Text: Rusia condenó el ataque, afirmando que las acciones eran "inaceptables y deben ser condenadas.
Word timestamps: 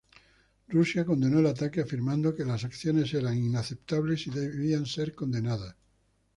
Rusia 0.67 1.05
condenó 1.05 1.37
el 1.37 1.45
ataque, 1.45 1.81
afirmando 1.81 2.33
que 2.33 2.43
las 2.43 2.63
acciones 2.63 3.13
eran 3.13 3.37
"inaceptables 3.37 4.25
y 4.25 4.31
deben 4.31 4.87
ser 4.87 5.13
condenadas. 5.13 5.75